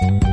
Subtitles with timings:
[0.00, 0.29] Thank you.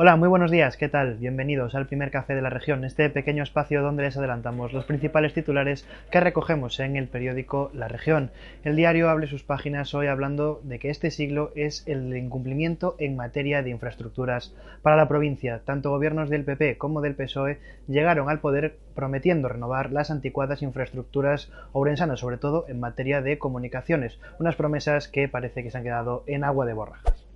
[0.00, 1.16] Hola, muy buenos días, ¿qué tal?
[1.16, 5.34] Bienvenidos al primer café de la región, este pequeño espacio donde les adelantamos los principales
[5.34, 8.30] titulares que recogemos en el periódico La Región.
[8.62, 13.16] El diario abre sus páginas hoy hablando de que este siglo es el incumplimiento en
[13.16, 15.62] materia de infraestructuras para la provincia.
[15.64, 17.58] Tanto gobiernos del PP como del PSOE
[17.88, 24.20] llegaron al poder prometiendo renovar las anticuadas infraestructuras ourensanas, sobre todo en materia de comunicaciones,
[24.38, 27.27] unas promesas que parece que se han quedado en agua de borrajas.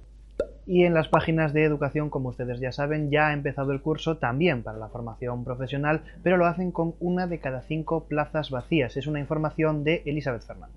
[0.64, 4.18] Y en las páginas de educación, como ustedes ya saben, ya ha empezado el curso
[4.18, 8.96] también para la formación profesional, pero lo hacen con una de cada cinco plazas vacías.
[8.96, 10.76] Es una información de Elizabeth Fernández.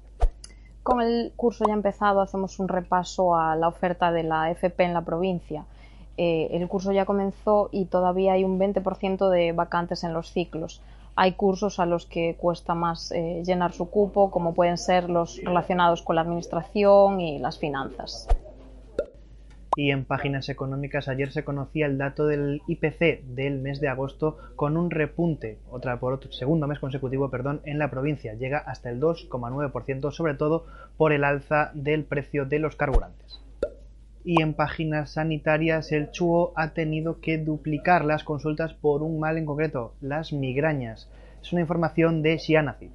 [0.81, 4.94] Con el curso ya empezado, hacemos un repaso a la oferta de la FP en
[4.94, 5.66] la provincia.
[6.17, 10.81] Eh, el curso ya comenzó y todavía hay un 20% de vacantes en los ciclos.
[11.16, 15.39] Hay cursos a los que cuesta más eh, llenar su cupo, como pueden ser los
[15.44, 18.27] relacionados con la administración y las finanzas
[19.76, 24.38] y en páginas económicas ayer se conocía el dato del IPC del mes de agosto
[24.56, 28.34] con un repunte, otra por otro, segundo mes consecutivo, perdón, en la provincia.
[28.34, 30.66] Llega hasta el 2,9%, sobre todo
[30.98, 33.42] por el alza del precio de los carburantes.
[34.23, 39.38] Y en páginas sanitarias el CHUO ha tenido que duplicar las consultas por un mal
[39.38, 41.10] en concreto, las migrañas.
[41.42, 42.89] Es una información de Xianacid.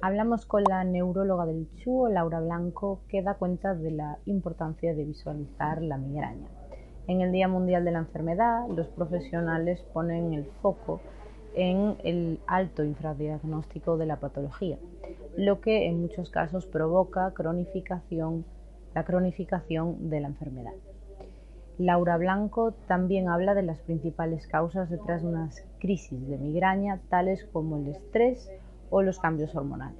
[0.00, 5.04] Hablamos con la neuróloga del CHUO, Laura Blanco, que da cuenta de la importancia de
[5.04, 6.48] visualizar la migraña.
[7.06, 11.00] En el Día Mundial de la Enfermedad, los profesionales ponen el foco
[11.54, 14.78] en el alto infradiagnóstico de la patología,
[15.36, 17.32] lo que en muchos casos provoca
[18.94, 20.72] la cronificación de la enfermedad.
[21.78, 27.44] Laura Blanco también habla de las principales causas detrás de unas crisis de migraña, tales
[27.52, 28.50] como el estrés
[28.92, 29.98] o los cambios hormonales.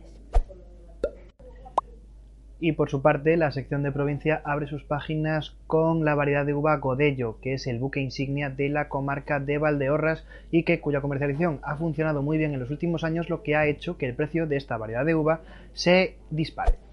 [2.61, 6.55] Y por su parte, la sección de provincia abre sus páginas con la variedad de
[6.55, 11.01] uva Godello, que es el buque insignia de la comarca de Valdeorras y que cuya
[11.01, 14.15] comercialización ha funcionado muy bien en los últimos años, lo que ha hecho que el
[14.15, 15.41] precio de esta variedad de uva
[15.73, 16.92] se dispare.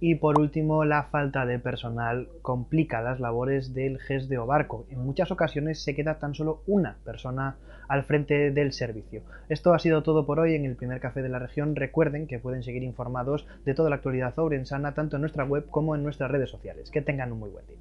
[0.00, 4.86] Y por último, la falta de personal complica las labores del GES de barco.
[4.90, 7.56] En muchas ocasiones se queda tan solo una persona
[7.88, 9.22] al frente del servicio.
[9.48, 11.74] Esto ha sido todo por hoy en el primer café de la región.
[11.74, 15.96] Recuerden que pueden seguir informados de toda la actualidad ourensana tanto en nuestra web como
[15.96, 16.90] en nuestras redes sociales.
[16.90, 17.78] Que tengan un muy buen día.